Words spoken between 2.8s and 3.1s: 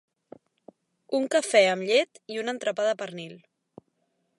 de